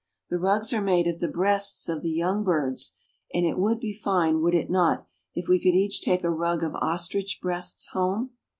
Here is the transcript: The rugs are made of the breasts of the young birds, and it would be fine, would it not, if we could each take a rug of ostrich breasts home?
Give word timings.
The 0.31 0.39
rugs 0.39 0.73
are 0.73 0.81
made 0.81 1.05
of 1.05 1.19
the 1.19 1.27
breasts 1.27 1.87
of 1.87 2.01
the 2.01 2.09
young 2.09 2.43
birds, 2.43 2.95
and 3.35 3.45
it 3.45 3.55
would 3.59 3.79
be 3.79 3.93
fine, 3.93 4.41
would 4.41 4.55
it 4.55 4.67
not, 4.67 5.05
if 5.35 5.47
we 5.47 5.59
could 5.59 5.75
each 5.75 6.01
take 6.01 6.23
a 6.23 6.31
rug 6.31 6.63
of 6.63 6.73
ostrich 6.73 7.37
breasts 7.39 7.89
home? 7.89 8.31